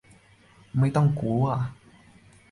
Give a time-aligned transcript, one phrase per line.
[0.79, 1.45] ไม่ต้องกลัว!